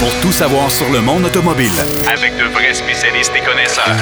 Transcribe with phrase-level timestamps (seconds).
[0.00, 1.70] pour tout savoir sur le monde automobile.
[2.12, 3.96] Avec de vrais spécialistes et connaisseurs.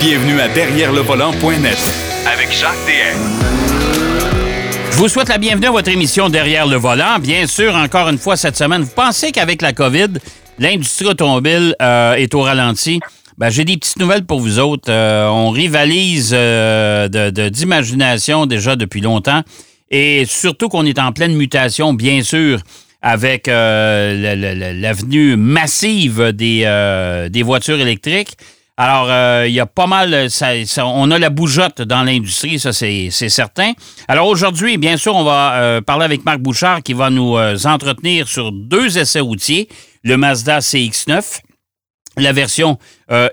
[0.00, 1.78] Bienvenue à Derrière le volant.net
[2.32, 3.18] Avec Jacques DM.
[4.92, 7.18] Je vous souhaite la bienvenue à votre émission Derrière le volant.
[7.20, 10.08] Bien sûr, encore une fois cette semaine, vous pensez qu'avec la COVID,
[10.58, 13.00] l'industrie automobile euh, est au ralenti?
[13.36, 14.88] Ben, j'ai des petites nouvelles pour vous autres.
[14.88, 19.42] Euh, on rivalise euh, de- d'imagination déjà depuis longtemps
[19.90, 22.60] et surtout qu'on est en pleine mutation, bien sûr,
[23.06, 28.34] avec euh, la- la- la- l'avenue massive des, euh, des voitures électriques.
[28.78, 30.26] Alors, euh, il y a pas mal,
[30.78, 33.72] on a la bougeotte dans l'industrie, ça c'est certain.
[34.08, 37.36] Alors aujourd'hui, bien sûr, on va parler avec Marc Bouchard qui va nous
[37.66, 39.68] entretenir sur deux essais routiers,
[40.02, 41.40] le Mazda CX-9
[42.16, 42.78] la version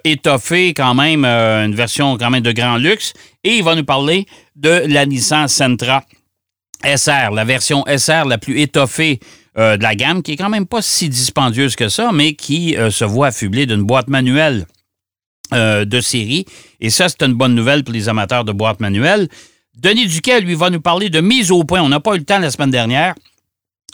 [0.03, 3.13] étoffée quand même, une version quand même de grand luxe.
[3.43, 4.25] Et il va nous parler
[4.55, 6.03] de la Nissan Sentra
[6.83, 9.19] SR, la version SR la plus étoffée
[9.57, 12.77] euh, de la gamme, qui est quand même pas si dispendieuse que ça, mais qui
[12.77, 14.65] euh, se voit affublée d'une boîte manuelle
[15.53, 16.45] euh, de série.
[16.79, 19.27] Et ça, c'est une bonne nouvelle pour les amateurs de boîtes manuelles.
[19.77, 21.81] Denis Duquet, lui, va nous parler de mise au point.
[21.81, 23.13] On n'a pas eu le temps la semaine dernière.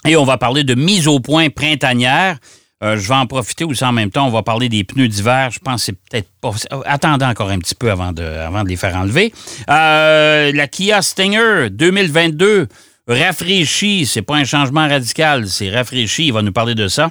[0.06, 2.38] Et on va parler de mise au point printanière.
[2.80, 4.28] Je vais en profiter aussi en même temps.
[4.28, 5.50] On va parler des pneus d'hiver.
[5.50, 6.52] Je pense que c'est peut-être pas.
[6.84, 9.32] Attendez encore un petit peu avant de, avant les faire enlever.
[9.66, 12.68] La Kia Stinger 2022
[13.08, 14.06] rafraîchie.
[14.06, 16.26] C'est pas un changement radical, c'est rafraîchi.
[16.26, 17.10] Il va nous parler de ça.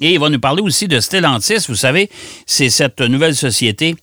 [0.00, 1.66] Et il va nous parler aussi de Stellantis.
[1.68, 2.10] Vous savez,
[2.44, 3.96] c'est cette nouvelle société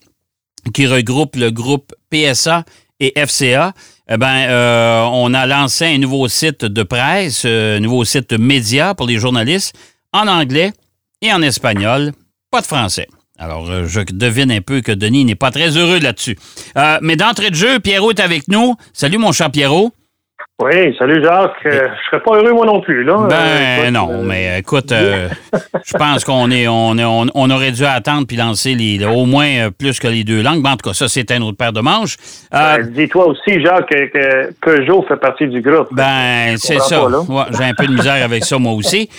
[0.74, 2.64] qui regroupe le groupe PSA
[3.00, 3.74] et FCA.
[4.10, 8.96] Eh ben, euh, on a lancé un nouveau site de presse, un nouveau site média
[8.96, 9.76] pour les journalistes
[10.12, 10.74] en anglais
[11.22, 12.12] et en espagnol,
[12.52, 13.08] pas de français.
[13.40, 16.38] Alors, euh, je devine un peu que Denis n'est pas très heureux là-dessus.
[16.78, 18.76] Euh, mais d'entrée de jeu, Pierrot est avec nous.
[18.94, 19.92] Salut, mon cher Pierrot.
[20.64, 21.52] Oui, salut Jacques.
[21.66, 23.18] Euh, je serais pas heureux moi non plus, là.
[23.28, 25.28] Ben Euh, non, euh, mais écoute, euh,
[25.84, 29.26] je pense qu'on est, on, est- on, on aurait dû attendre puis lancer les, au
[29.26, 30.62] moins plus que les deux langues.
[30.64, 32.16] Ben, en tout cas, ça, c'est un autre paire de manches.
[32.54, 35.90] Euh, Dis-toi aussi, Jacques, que, que Peugeot fait partie du groupe.
[35.92, 37.10] Ben, c'est ça.
[37.10, 39.10] Ouais, J'ai un peu de misère avec ça, moi aussi.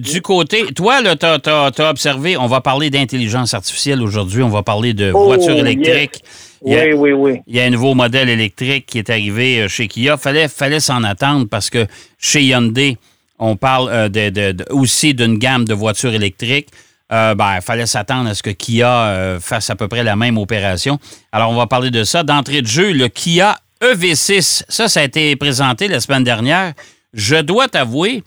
[0.00, 4.62] Du côté, toi, là, t'as as, observé, on va parler d'intelligence artificielle aujourd'hui, on va
[4.62, 6.22] parler de Oh, voitures électriques.
[6.64, 7.40] A- Oui, oui, oui.
[7.46, 10.16] Il y a un nouveau modèle électrique qui est arrivé euh, chez Kia.
[10.16, 11.86] Fallait, fallait s'en attendre parce que
[12.18, 12.96] chez Hyundai,
[13.38, 16.68] on parle euh, de, de- de- aussi d'une gamme de voitures électriques.
[17.12, 20.16] Euh, ben, il fallait s'attendre à ce que Kia euh, fasse à peu près la
[20.16, 20.98] même opération.
[21.32, 22.22] Alors, on va parler de ça.
[22.22, 24.62] D'entrée de jeu, le Kia EV6.
[24.68, 26.72] Ça, ça a été présenté la semaine dernière.
[27.12, 28.22] Je dois t'avouer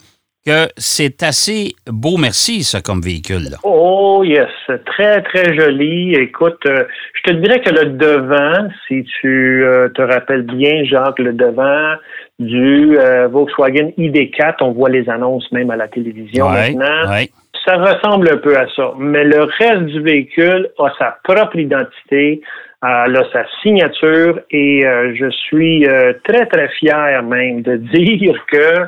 [0.46, 3.50] que c'est assez beau, merci, ça, comme véhicule.
[3.52, 3.58] Là.
[3.64, 4.48] Oh, yes.
[4.86, 6.14] Très, très joli.
[6.16, 6.84] Écoute, euh,
[7.14, 11.96] je te dirais que le devant, si tu euh, te rappelles bien, Jacques, le devant
[12.40, 17.10] du euh, Volkswagen ID4, on voit les annonces même à la télévision Ouais, maintenant.
[17.12, 17.30] ouais.
[17.66, 18.92] ça ressemble un peu à ça.
[18.98, 22.42] Mais le reste du véhicule a sa propre identité,
[22.84, 28.36] euh, a sa signature et euh, je suis euh, très, très fier même de dire
[28.52, 28.88] que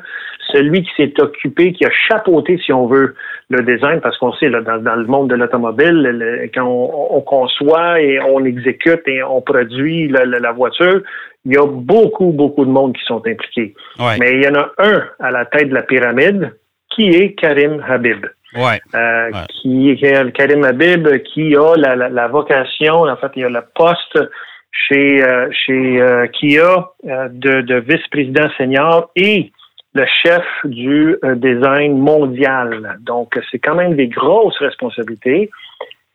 [0.52, 3.16] celui qui s'est occupé, qui a chapeauté, si on veut,
[3.50, 7.18] le design, parce qu'on sait, là, dans, dans le monde de l'automobile, le- quand on,
[7.18, 11.02] on conçoit et on exécute et on produit la, la- la voiture,
[11.46, 13.74] il y a beaucoup, beaucoup de monde qui sont impliqués.
[14.00, 14.18] Ouais.
[14.20, 16.54] Mais il y en a un à la tête de la pyramide
[16.90, 18.26] qui est Karim Habib.
[18.56, 18.80] Ouais.
[18.96, 19.46] Euh, Ouais.
[19.50, 24.18] qui est Karim Habib, qui a la, vocation, en fait, il a le poste
[24.72, 29.52] chez, euh, chez euh, Kia de, de vice-président senior et
[29.94, 32.98] le chef du euh, design mondial.
[33.02, 35.50] Donc, c'est quand même des grosses responsabilités.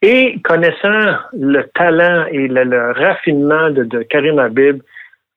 [0.03, 4.83] Et connaissant le talent et le, le raffinement de, de Karim Habib,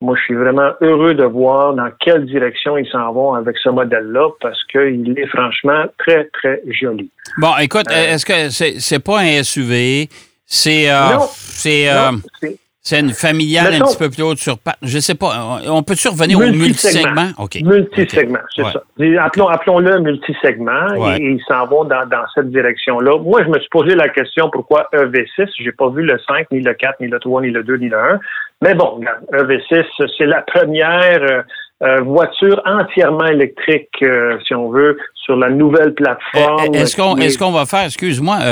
[0.01, 3.69] moi, je suis vraiment heureux de voir dans quelle direction ils s'en vont avec ce
[3.69, 7.09] modèle-là parce qu'il est franchement très, très joli.
[7.37, 10.09] Bon, écoute, est-ce que c'est c'est pas un SUV?
[10.45, 11.19] C'est euh, Non.
[11.31, 12.57] c'est euh, Non, c'est-
[12.87, 15.59] c'est une familiale Mettons- un petit peu plus haute sur pa- Je sais pas.
[15.67, 17.29] On peut-tu revenir au multisegment?
[17.39, 17.57] OK.
[17.63, 18.71] Multisegment, c'est Ouais.
[18.71, 19.23] ça.
[19.25, 21.17] Appelons, appelons-le multisegment Ouais.
[21.17, 23.17] et, et ils s'en vont dans, dans cette direction-là.
[23.17, 25.47] Moi, je me suis posé la question pourquoi EV6?
[25.59, 27.89] J'ai pas vu le 5, ni le 4, ni le 3, ni le 2, ni
[27.89, 28.19] le 1.
[28.61, 29.83] Mais bon, regarde, EV6,
[30.17, 31.41] c'est la première euh,
[31.83, 36.73] euh, voiture entièrement électrique, euh, si on veut, sur la nouvelle plateforme.
[36.73, 38.45] Euh, Est-ce qu'on est- est qu'on va faire, excuse-moi, euh,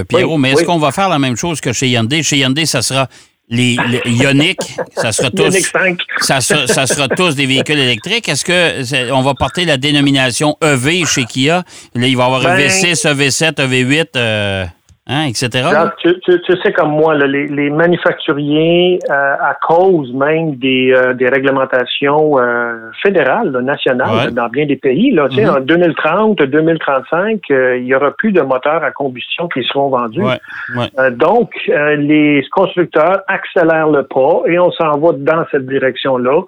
[0.00, 0.66] euh, Pierrot, Oui, mais est-ce oui.
[0.66, 2.22] qu'on va faire la même chose que chez Hyundai?
[2.22, 3.06] Chez Hyundai, ça sera
[3.50, 4.56] les, les Ioniq,
[4.96, 5.42] ça sera tous.
[5.42, 5.98] Ioniq 5.
[6.20, 8.28] Ça sera, ça sera tous des véhicules électriques.
[8.28, 11.64] Est-ce que c'est- on va porter la dénomination EV chez Kia?
[11.94, 14.16] Là, il va y avoir Ben- EV6, EV7, EV8.
[14.16, 14.64] euh,
[15.06, 15.48] hein, etc.
[16.02, 20.92] Tu, tu- tu sais comme moi, là, les, les manufacturiers, euh, à cause même des,
[20.94, 24.30] euh, des réglementations euh, fédérales, là, nationales, Ouais.
[24.32, 25.48] dans bien des pays, là, Mhm.
[25.56, 30.22] en 2030, 2035, euh, il y aura plus de moteurs à combustion qui seront vendus.
[30.22, 30.38] Ouais,
[30.76, 31.10] ouais.
[31.12, 36.42] Donc, les constructeurs accélèrent le pas et on s'en va dans cette direction-là.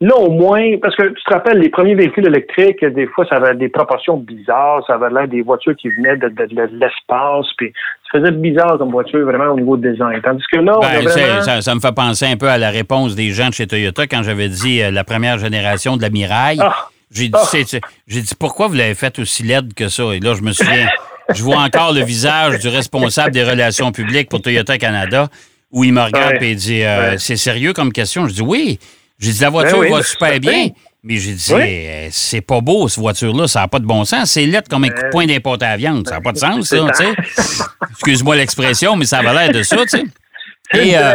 [0.00, 3.34] Là, au moins, parce que tu te rappelles, les premiers véhicules électriques, des fois, ça
[3.34, 4.84] avait des proportions bizarres.
[4.86, 7.46] Ça avait l'air des voitures qui venaient de, de- de l'espace.
[7.56, 7.72] Puis,
[8.12, 10.20] faisait bizarre comme voiture, vraiment, au niveau de design.
[10.22, 11.42] Tandis que là, on a Ben, vraiment...
[11.42, 14.06] ça, ça me fait penser un peu à la réponse des gens de chez Toyota
[14.06, 16.58] quand j'avais dit euh, la première génération de la Miraille.
[16.60, 16.88] Ah!
[17.10, 17.78] J'ai dit, Ah!
[18.06, 20.04] j'ai dit, pourquoi vous l'avez fait aussi laide que ça?
[20.14, 20.88] Et là, je me souviens,
[21.34, 25.28] je vois encore le visage du responsable des relations publiques pour Toyota Canada
[25.70, 26.46] où il me regarde Ouais.
[26.48, 27.18] et il dit, euh, Ouais.
[27.18, 28.26] c'est sérieux comme question?
[28.26, 28.78] Je dis, oui.
[29.18, 30.68] J'ai dit, la voiture Ben oui, va ben, super bien.
[31.04, 31.62] Mais j'ai dit, Oui.
[31.64, 34.30] euh, c'est pas beau, cette voiture-là, ça n'a pas de bon sens.
[34.32, 36.08] C'est laide comme un coup de poing d'un à viande.
[36.08, 37.62] Ça n'a pas de sens, ça, tu sais.
[37.92, 40.04] Excuse-moi l'expression, mais ça avait l'air de ça, tu sais.
[40.74, 41.14] Et, euh,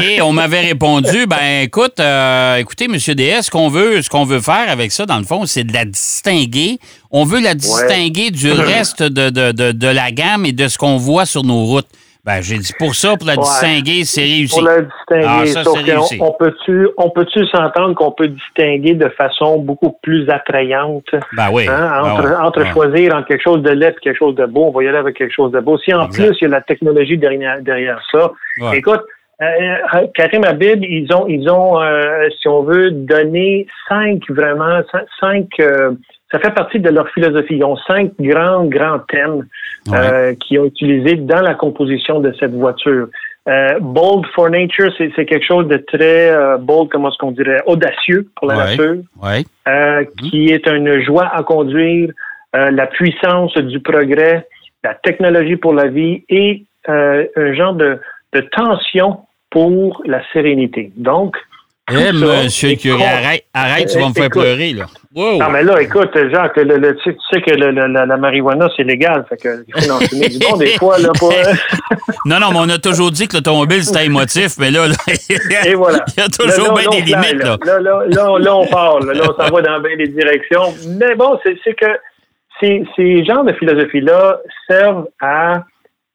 [0.00, 4.10] et, et on m'avait répondu, ben écoute, euh, écoutez, Monsieur DS, ce qu'on veut, ce
[4.10, 6.80] qu'on veut faire avec ça, dans le fond, c'est de la distinguer.
[7.12, 10.78] On veut la distinguer du reste de, de, de, de la gamme et de ce
[10.78, 11.86] qu'on voit sur nos routes.
[12.24, 13.38] Ben, j'ai dit pour ça, pour la Ouais.
[13.40, 14.54] distinguer, c'est réussi.
[14.58, 16.18] Pour la distinguer, Ah, ça, réussi.
[16.20, 21.66] on peut-tu on peut-tu s'entendre qu'on peut distinguer de façon beaucoup plus attrayante Ben oui.
[21.68, 24.66] Hein, entre, Ben entre choisir entre quelque chose de laid et quelque chose de beau,
[24.66, 25.78] on va y aller avec quelque chose de beau.
[25.78, 26.26] Si en Exact.
[26.26, 28.78] plus il y a la technologie derrière, derrière ça, Ouais.
[28.78, 29.00] écoute,
[29.40, 29.46] euh,
[29.94, 35.06] euh, Karim Habib, ils ont, ils ont, euh, si on veut, donné cinq vraiment, cin-
[35.18, 35.46] cinq.
[35.60, 35.92] euh,
[36.32, 37.56] ça fait partie de leur philosophie.
[37.56, 39.46] Ils ont cinq grands, grands thèmes
[39.92, 43.08] euh, qu'ils ont utilisés dans la composition de cette voiture.
[43.48, 47.62] Euh, bold for nature, c'est quelque chose de très euh, bold, comment est-ce qu'on dirait,
[47.66, 48.64] audacieux pour la Ouais.
[48.76, 49.44] nature Ouais.
[49.66, 52.10] euh, qui est une joie à conduire,
[52.54, 54.46] euh, la puissance du progrès,
[54.84, 57.98] la technologie pour la vie et euh, un genre de,
[58.34, 60.92] de tension pour la sérénité.
[60.96, 61.36] Donc,
[61.90, 64.86] Eh, ça monsieur arrête, arrête, tu vas me faire pleurer, là.
[65.12, 65.38] Wow.
[65.38, 69.24] non, mais là, écoute, le, le- tu sais- que le- la, marijuana, c'est légal.
[69.28, 70.98] Fait que il faut en fumer du bon des fois.
[70.98, 71.32] Là, pour,
[72.26, 74.94] Non, non, mais on a toujours dit que l'automobile, c'était émotif, mais là, là,
[75.74, 76.04] voilà.
[76.16, 77.56] il y a toujours Là, là, bien des limites, là.
[77.64, 79.10] Là, là, là, là, on parle.
[79.12, 80.72] Là, on s'en va dans bien des directions.
[80.98, 81.86] Mais bon, c'est que
[82.60, 85.64] ces, ces genres de philosophie-là servent à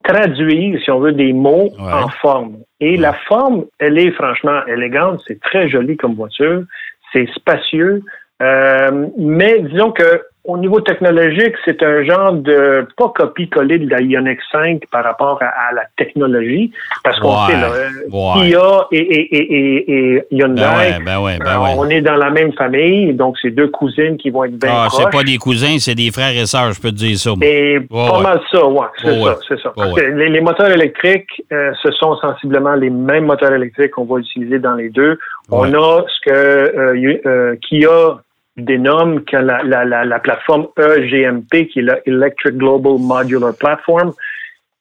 [0.06, 1.92] traduire, si on veut, des mots Ouais.
[1.92, 2.58] en forme.
[2.80, 5.22] Et la forme, elle est franchement élégante.
[5.28, 6.64] C'est très joli comme voiture.
[7.12, 8.04] C'est spacieux.
[8.42, 14.02] Euh, mais disons que au niveau technologique, c'est un genre de pas copie-coller de la
[14.02, 16.72] Ioniq 5 par rapport à, à la technologie,
[17.04, 18.48] parce qu'on Ouais, sait là, euh, ouais.
[18.48, 21.74] Kia et, et, et, Hyundai, Ben ouais, ben ouais, ben euh, ouais.
[21.78, 24.88] on est dans la même famille, donc c'est deux cousines qui vont être bien Ah,
[24.92, 27.32] c'est pas des cousins, c'est des frères et sœurs, je peux te dire ça.
[27.42, 29.74] Et pas mal ça, ouais, c'est ça, c'est ça.
[29.76, 34.06] Parce que les, les moteurs électriques, euh, ce sont sensiblement les mêmes moteurs électriques qu'on
[34.06, 35.18] va utiliser dans les deux.
[35.52, 38.18] On a ce que euh, euh, Kia
[38.58, 44.14] dénomme que la, la, la, la plateforme EGMP, qui est la Electric Global Modular Platform,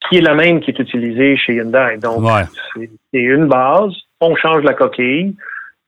[0.09, 1.97] qui est la même qui est utilisée chez Hyundai.
[2.03, 2.43] Donc, Ouais.
[3.12, 5.35] c'est une base, on change la coquille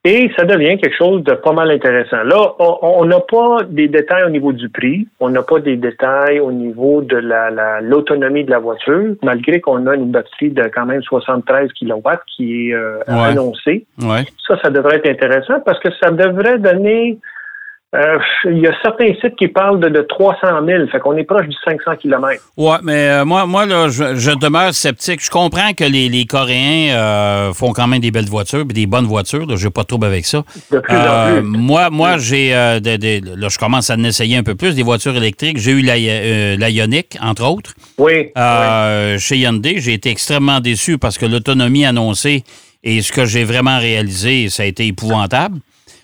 [0.05, 2.23] et ça devient quelque chose de pas mal intéressant.
[2.25, 6.41] Là, on- n'a pas des détails au niveau du prix, on n'a pas des détails
[6.41, 10.62] au niveau de la- la- l'autonomie de la voiture, malgré qu'on a une batterie de
[10.75, 13.29] quand même 73 kW qui est euh, Ouais.
[13.31, 13.85] annoncée.
[14.00, 14.25] Ouais.
[14.47, 17.19] Ça, ça devrait être intéressant parce que ça devrait donner...
[17.97, 21.25] euh, il y a certains sites qui parlent de, de 300 000, fait qu'on est
[21.25, 22.43] proche du 500 km.
[22.57, 25.25] Ouais, mais euh, moi, moi là, je, je demeure sceptique.
[25.25, 28.87] Je comprends que les, les Coréens euh, font quand même des belles voitures, puis des
[28.87, 29.57] bonnes voitures.
[29.57, 30.43] Je n'ai pas de trouble avec ça.
[30.71, 31.43] De plus en Euh, plus.
[31.49, 32.50] moi, moi j'ai
[32.83, 35.59] des- des- là, je commence à en essayer un peu plus des voitures électriques.
[35.59, 35.95] J'ai eu la,
[36.57, 37.73] la Ioniq, entre autres.
[37.99, 39.19] Oui, oui.
[39.19, 42.45] Chez Hyundai, j'ai été extrêmement déçu parce que l'autonomie annoncée
[42.85, 45.57] et ce que j'ai vraiment réalisé, ça a été épouvantable.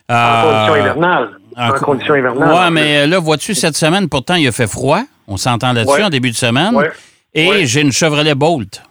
[0.09, 2.53] en Euh, conditions En, co- conditions hivernales.
[2.55, 5.03] Ouais, mais là, vois-tu, cette semaine, pourtant, il a fait froid.
[5.29, 6.03] On s'entend là-dessus Ouais.
[6.05, 6.75] en début de semaine.
[6.75, 6.91] Ouais.
[7.35, 7.67] Et Ouais.
[7.67, 8.83] j'ai une Chevrolet Bolt.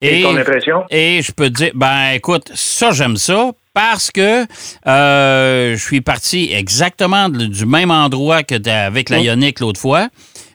[0.00, 0.84] Et ton impression?
[0.90, 4.44] et je peux te dire, ben écoute, ça, j'aime ça parce que
[4.86, 9.22] euh, je suis parti exactement du même endroit que avec la Mm.
[9.24, 10.08] Ioniq l'autre fois.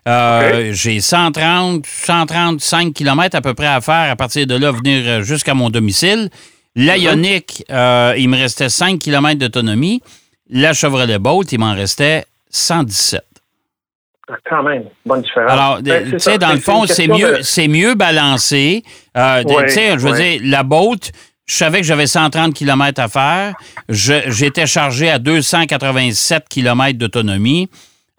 [0.08, 5.02] Euh, J'ai 130, 135 km à peu près à faire à partir de là, venir
[5.06, 6.30] euh, jusqu'à mon domicile.
[6.76, 7.02] La Mm-hmm.
[7.02, 10.02] Ioniq, euh, il me restait 5 km d'autonomie.
[10.50, 13.24] La Chevrolet Bolt, il m'en restait 117.
[14.32, 15.52] Ah, Quand même, bonne différence.
[15.52, 18.84] Alors, Ben, tu c'est sais, dans le fond, c'est mieux, de- c'est mieux balancé.
[19.18, 21.12] Euh, tu sais, je veux dire, la Bolt,
[21.48, 23.54] je savais que j'avais 130 km à faire.
[23.90, 27.70] J'étais chargé à 287 km d'autonomie.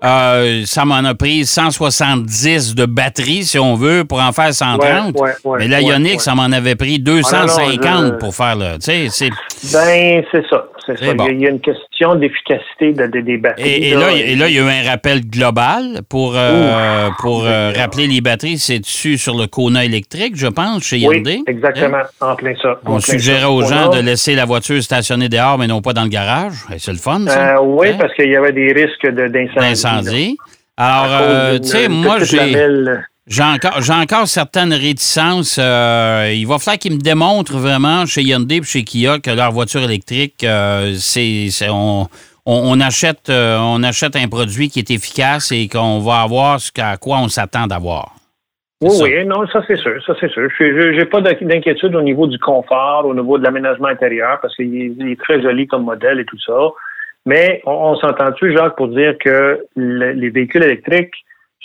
[0.02, 5.14] euh, ça m'en a pris 170 de batterie, si on veut, pour en faire 130.
[5.14, 8.34] Ouais, ouais, ouais, Mais la Ioniq, ça m'en avait pris 250 Ah, non, je- pour
[8.34, 8.76] faire le.
[8.78, 9.30] Tu sais, c'est.
[9.75, 10.64] Ben, c'est ça.
[11.16, 11.26] Bon.
[11.30, 13.68] Il y a- une question d'efficacité de, de- des batteries.
[13.68, 17.44] Et, et là, et là, il y a eu un rappel global pour, euh, pour
[17.44, 18.59] euh, rappeler les batteries.
[18.59, 21.42] C'est dessus sur le Kona électrique, je pense, chez oui, Hyundai?
[21.47, 22.02] exactement.
[22.20, 22.80] En plein ça.
[22.87, 26.02] en On suggérait aux gens de laisser la voiture stationnée dehors, mais non pas dans
[26.04, 26.54] le garage.
[26.75, 27.56] Et C'est le fun, ça.
[27.56, 27.97] Euh, oui, Hein?
[27.99, 29.54] parce qu'il y avait des risques de- d'incendie.
[29.56, 29.62] là.
[29.68, 30.38] D'incendie.
[30.76, 32.38] Alors, euh, tu sais, moi, j'ai.
[33.27, 35.59] J'ai encore, j'ai encore certaines réticences.
[35.61, 39.53] Euh, il va falloir qu'ils me démontrent vraiment chez Hyundai et chez Kia que leur
[39.53, 42.09] voiture électrique, euh, c'est, c'est- on, on,
[42.47, 46.73] on achète, euh, on achète un produit qui est efficace et qu'on va avoir ce
[46.73, 48.15] qu'à quoi on s'attend d'avoir.
[48.83, 49.05] Oui, ça.
[49.05, 50.49] oui, non, ça c'est sûr, ça c'est sûr.
[50.59, 54.57] Je n'ai pas d'inqui- d'inquiétude au niveau du confort, au niveau de l'aménagement intérieur, parce
[54.57, 56.55] qu'il est, il est très joli comme modèle et tout ça.
[57.27, 61.12] Mais on, on s'entend-tu, Jacques, pour dire que le- les véhicules électriques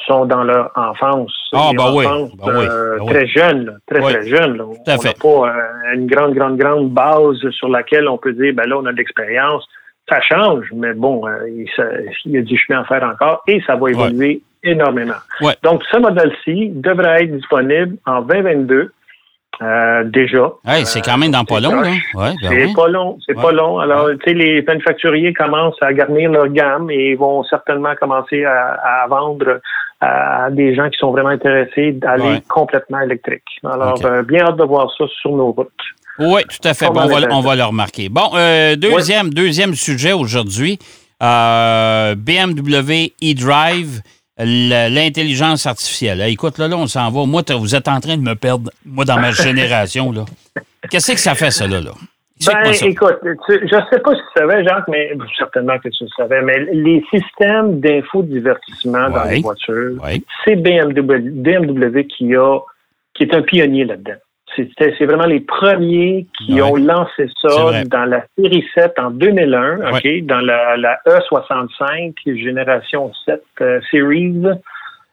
[0.08, 1.34] sont dans leur enfance.
[1.54, 3.14] Ah, ben oui, ben oui, euh, ben oui.
[3.14, 4.58] très jeune, là, très, Oui, très jeune.
[4.58, 4.64] là.
[4.88, 8.54] à on n'a pas euh, une grande, grande, grande base sur laquelle on peut dire,
[8.54, 9.66] ben là, on a de l'expérience.
[10.10, 11.84] Ça change, mais bon, euh, il, ça-
[12.26, 15.14] il y a du chemin à faire encore et ça va évoluer énormément.
[15.42, 15.54] Ouais.
[15.64, 18.92] Donc, ce modèle-ci devrait être disponible en 2022
[19.62, 20.52] euh, déjà.
[20.68, 21.80] Hey, c'est quand même dans pas long.
[21.82, 22.74] Ouais, ben C'est oui.
[22.76, 23.42] pas long, c'est Ouais.
[23.42, 23.80] pas long.
[23.80, 28.74] Alors, tu sais, les manufacturiers commencent à garnir leur gamme et vont certainement commencer à,
[29.04, 29.62] à vendre
[30.02, 32.42] à des gens qui sont vraiment intéressés d'aller Ouais.
[32.48, 33.44] complètement électrique.
[33.64, 35.70] Alors, euh, bien hâte de voir ça sur nos routes.
[36.20, 36.86] Oui, tout à fait.
[36.88, 37.38] Bon, on, va, intéressant.
[37.38, 38.10] on va le remarquer.
[38.10, 40.80] Bon, euh, deuxième, deuxième sujet aujourd'hui.
[41.24, 44.02] Euh, BMW e-Drive,
[44.38, 46.22] l'intelligence artificielle.
[46.28, 47.26] Écoute, là, là, on s'en va.
[47.26, 50.14] Moi, vous êtes en train de me perdre, moi, dans ma génération.
[50.90, 51.82] Qu'est-ce que ça fait, ça, là?
[51.82, 51.92] là?
[52.46, 56.10] Ben, écoute, tu- je sais pas si tu savais, Jacques, mais certainement que tu le
[56.18, 59.36] savais, mais les systèmes d'infodivertissement dans Ouais.
[59.36, 59.94] les voitures,
[60.44, 62.60] c'est BMW, BMW qui a
[63.14, 64.16] qui est un pionnier là-dedans.
[64.78, 66.62] C'est vraiment les premiers qui Ouais.
[66.62, 70.20] ont lancé ça dans la série 7 en 2001, Ouais.
[70.22, 74.34] OK, dans la, la E65 génération 7 euh, series.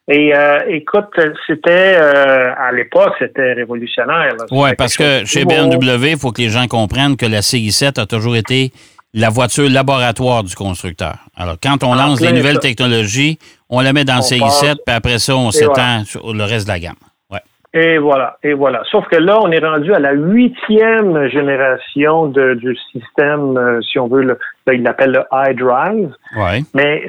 [0.08, 1.14] Et euh, écoute,
[1.46, 4.34] c'était euh, à l'époque, c'était révolutionnaire.
[4.50, 5.44] Oui, parce que chez.
[5.44, 8.72] BMW, il faut que les gens comprennent que la série 7 a toujours été
[9.14, 11.14] la voiture laboratoire du constructeur.
[11.36, 12.60] Alors, quand on lance les plein nouvelles ça.
[12.60, 14.60] technologies, on la met dans On série passe.
[14.60, 16.04] 7, puis après ça, on s'étend voilà.
[16.04, 16.94] sur le reste de la gamme.
[17.30, 17.40] Ouais.
[17.74, 18.82] Et voilà, et voilà.
[18.90, 23.98] Sauf que là, on est rendu à la huitième génération de, du système, euh, si
[23.98, 26.14] on veut, le, là, il l'appelle le iDrive.
[26.36, 26.62] Ouais.
[26.74, 27.06] Mais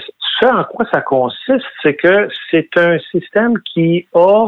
[0.48, 4.48] en quoi ça consiste, c'est que c'est un système qui a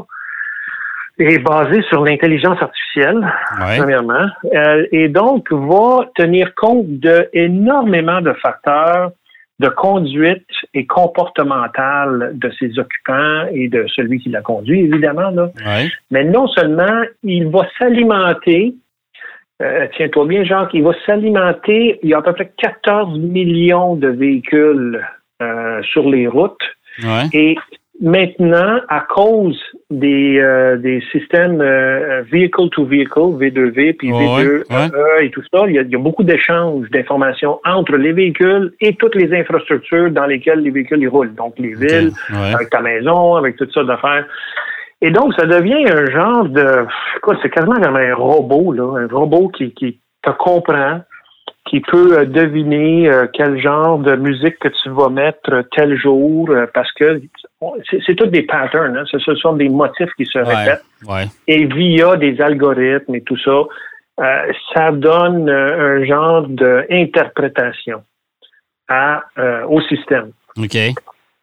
[1.17, 3.25] est basé sur l'intelligence artificielle,
[3.59, 3.77] Ouais.
[3.77, 9.11] premièrement, euh, et donc va tenir compte de énormément de facteurs
[9.59, 15.29] de conduite et comportementale de ses occupants et de celui qui la conduit, évidemment.
[15.29, 15.43] Là.
[15.65, 15.87] Ouais.
[16.11, 18.75] Mais non seulement il va s'alimenter,
[19.61, 23.95] euh, tiens-toi bien, Jacques, il va s'alimenter, il y a à peu près 14 millions
[23.95, 25.01] de véhicules
[25.75, 26.58] euh, sur les routes.
[27.03, 27.27] Ouais.
[27.34, 27.55] Et
[28.01, 34.63] maintenant, à cause des, euh, des systèmes euh, vehicle to vehicle, V2V puis Ouais, V2E
[34.70, 35.25] ouais.
[35.25, 38.74] et tout ça, il y a, il y a beaucoup d'échanges d'informations entre les véhicules
[38.82, 41.36] et toutes les infrastructures dans lesquelles les véhicules y roulent.
[41.36, 44.25] Donc les villes, avec ta maison, avec toutes sortes d'affaires.
[45.01, 46.86] Et donc, ça devient un genre de...
[47.22, 48.98] Quoi, c'est quasiment comme un robot, là.
[49.01, 51.01] Un robot qui, qui te comprend,
[51.65, 56.50] qui peut euh, deviner euh, quel genre de musique que tu vas mettre tel jour,
[56.51, 57.22] euh, parce que
[58.05, 59.03] c'est tous des patterns, hein.
[59.07, 60.53] ce, sont des motifs qui se Ouais.
[60.55, 60.86] répètent.
[61.07, 61.25] Ouais.
[61.48, 63.63] Et via des algorithmes et tout ça,
[64.19, 68.03] euh, ça donne euh, un genre d'interprétation
[68.88, 70.31] à, euh, au système.
[70.57, 70.77] OK.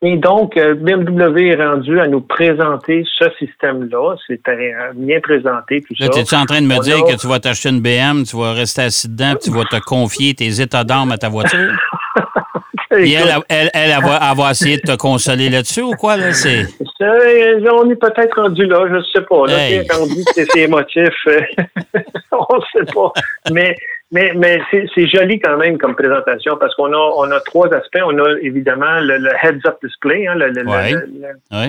[0.04, 4.16] Et donc, euh, BMW est rendu à nous présenter ce système-là.
[4.26, 6.20] C'était euh, bien présenté, tout Là, ça.
[6.20, 8.36] es-tu en train de me On dire a- que tu vas t'acheter une BM, tu
[8.36, 11.70] vas rester assis dedans, puis tu vas te confier tes états d'âme à ta voiture?
[12.94, 16.34] Et elle, elle, elle, elle va, essayer de te consoler là-dessus ou quoi, là?
[16.34, 16.64] C'est.
[16.98, 19.46] c'est- on est peut-être rendu là, je ne sais pas.
[19.46, 19.86] Là, Hey.
[19.86, 19.94] que
[20.34, 21.40] c'est c'est émotif, euh,
[22.32, 23.12] on ne sait pas.
[23.50, 23.74] Mais,
[24.12, 24.60] mais, mais
[24.94, 27.98] c'est joli quand même comme présentation parce qu'on a, on a trois aspects.
[28.04, 30.92] On a évidemment le, le heads-up display, hein, le, le, Ouais.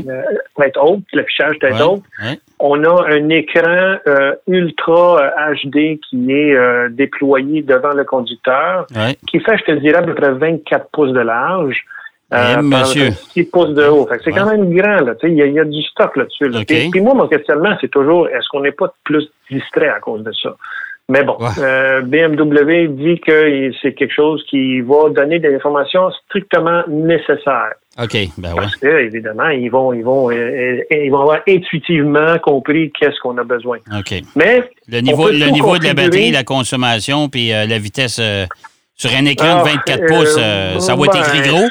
[0.05, 2.03] le- tête haute, l'affichage tête haute.
[2.23, 2.39] Ouais.
[2.59, 8.85] On a un écran euh, ultra euh, HD qui est euh, déployé devant le conducteur,
[9.27, 11.83] qui fait, je te dirais, à peu près 24 pouces de large.
[12.31, 13.11] Eh, par monsieur.
[13.11, 14.09] 6 pouces de haut.
[14.23, 15.01] C'est quand même grand.
[15.05, 15.13] là.
[15.15, 16.49] Tu sais, Il y, a- il y a du stock là-dessus.
[16.49, 16.61] là.
[16.67, 20.23] Puis, puis moi, mon questionnement, c'est toujours, est-ce qu'on n'est pas plus distrait à cause
[20.23, 20.55] de ça?
[21.09, 21.49] Mais bon, Ouais.
[21.59, 27.73] euh, BMW dit que c'est quelque chose qui va donner des informations strictement nécessaires.
[28.01, 28.55] OK, ben ouais.
[28.55, 33.19] Parce que, évidemment, ils vont, ils vont, euh, euh, ils vont avoir intuitivement compris qu'est-ce
[33.19, 33.77] qu'on a besoin.
[33.99, 34.15] OK.
[34.35, 38.19] Mais Le niveau, le niveau de la batterie, la consommation, puis euh, la vitesse
[38.95, 41.67] sur un écran Ah, de 24 euh, pouces, ça va être écrit ben, gros?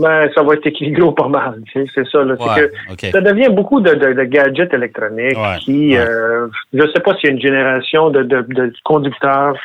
[0.00, 1.60] Ben, ça va être gros pas mal.
[1.72, 2.22] tu sais, C'est ça.
[2.24, 2.34] Là.
[2.34, 3.10] Ouais, que.
[3.10, 5.98] Ça devient beaucoup de, de- de gadgets électroniques Ouais, qui, ouais.
[5.98, 8.22] euh, je ne sais pas s'il y a une génération de,
[8.84, 9.56] conducteurs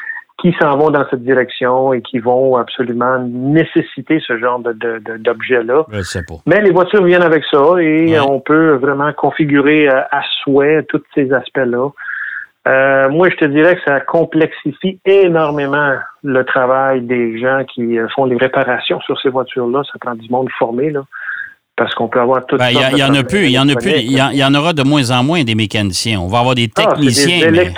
[0.42, 5.18] qui s'en vont dans cette direction et qui vont absolument nécessiter ce genre de, de-
[5.18, 5.86] d'objet-là.
[6.46, 11.04] Mais les voitures viennent avec ça et on peut vraiment configurer euh, à souhait tous
[11.14, 11.90] ces aspects-là.
[12.70, 18.08] Euh, moi, je te dirais que ça complexifie énormément le travail des gens qui euh,
[18.16, 19.82] font les réparations sur ces voitures-là.
[19.92, 21.02] Ça prend du monde formé, là,
[21.76, 23.52] parce qu'on peut avoir tout Ben, Il y, a- il y en a plus, il
[23.52, 25.44] y en a plus, il y, en- il y en aura de moins en moins
[25.44, 26.20] des mécaniciens.
[26.20, 27.40] On va avoir des Ah, c'est techniciens.
[27.50, 27.74] des mais-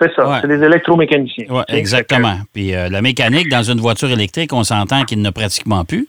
[0.00, 0.38] c'est ça, Ouais.
[0.42, 1.46] c'est des électromécaniciens.
[1.48, 2.36] Ouais, exactement.
[2.52, 5.84] Puis euh, la mécanique dans une voiture électrique, on s'entend qu'il n'y en a pratiquement
[5.84, 6.06] plus.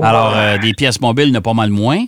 [0.00, 2.04] Alors, euh, des pièces mobiles, a pas mal moins.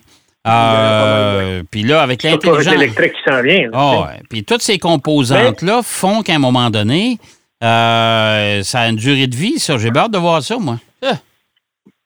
[0.47, 2.71] Euh, puis là, avec l'intelligence.
[2.71, 3.69] l'électrique qui s'en vient.
[3.71, 3.99] là, sais.
[4.03, 4.23] ouais.
[4.31, 7.19] Puis toutes ces composantes-là font qu'à un moment donné,
[7.65, 9.76] euh, ça a une durée de vie, ça.
[9.79, 10.76] J'ai hâte de voir ça, moi.
[11.03, 11.15] Ah.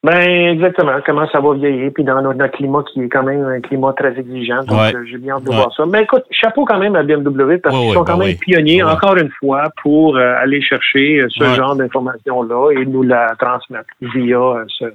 [0.03, 0.93] Ben, exactement.
[1.05, 4.19] Comment ça va vieillir, puis dans notre, climat qui est quand même un climat très
[4.19, 4.65] exigeant.
[4.65, 4.95] Donc, Ouais.
[4.95, 5.57] euh, j'ai bien hâte de Ouais.
[5.57, 5.85] voir ça.
[5.85, 8.35] Mais écoute, chapeau quand même à BMW parce qu'ils sont ben quand même oui.
[8.37, 14.65] pionniers, encore une fois, pour aller chercher ce genre d'informations-là et nous la transmettre via
[14.69, 14.87] ce,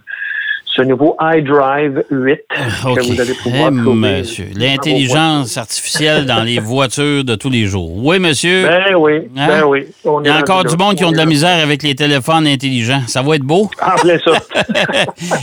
[0.76, 2.40] ce nouveau iDrive 8
[2.86, 2.96] OK.
[3.00, 3.96] que vous allez pouvoir Eh, trouver.
[4.20, 7.92] monsieur, l'intelligence artificielle dans les voitures de tous les jours.
[8.04, 8.68] Oui, monsieur.
[8.68, 9.48] Ben oui, Hein?
[9.48, 9.86] ben oui.
[10.04, 11.96] On Il y a encore du monde qui ont On de la misère avec les
[11.96, 13.02] téléphones intelligents.
[13.08, 13.70] Ça va être beau.
[13.82, 14.34] En plein ça.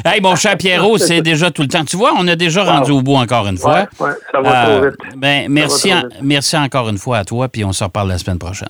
[0.13, 1.85] hey, mon cher Pierrot, c'est déjà tout le temps.
[1.85, 3.87] Tu vois, on a déjà rendu au bout encore une fois.
[4.01, 5.01] Ouais, ouais, ça va Euh, trop vite.
[5.17, 6.19] ben, merci, trop en- vite.
[6.23, 8.69] merci encore une fois à toi, puis on se reparle la semaine prochaine.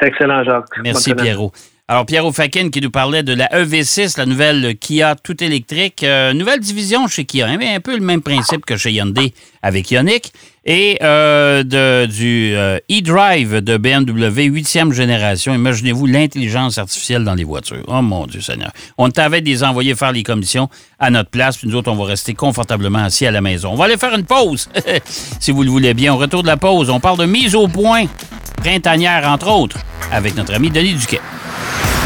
[0.00, 0.64] Excellent, Jacques.
[0.82, 1.14] Merci.
[1.14, 1.52] Pierrot.
[1.92, 6.02] Alors, Pierrot Fakin qui nous parlait de la EV6, la nouvelle Kia tout électrique.
[6.04, 7.46] Euh, nouvelle division chez Kia.
[7.46, 10.32] hein, un peu le même principe que chez Hyundai avec Ioniq.
[10.64, 11.62] Et euh,
[12.06, 15.54] du euh, e-drive de BMW, huitième génération.
[15.54, 17.84] Imaginez-vous l'intelligence artificielle dans les voitures.
[17.88, 18.72] Oh mon Dieu Seigneur.
[18.96, 22.06] On t'avait des envoyés faire les commissions à notre place, puis nous autres, on va
[22.06, 23.68] rester confortablement assis à la maison.
[23.70, 24.70] On va aller faire une pause,
[25.40, 26.14] si vous le voulez bien.
[26.14, 28.06] Au retour de la pause, on parle de mise au point
[28.56, 29.76] printanière, entre autres,
[30.10, 31.20] avec notre ami Denis Duquet.